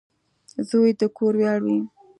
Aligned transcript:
•زوی 0.69 0.91
د 0.99 1.01
کور 1.17 1.33
ویاړ 1.39 1.59
وي. 1.65 1.79